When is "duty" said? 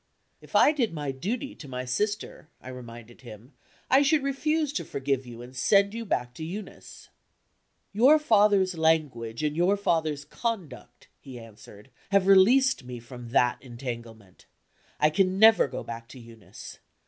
1.11-1.53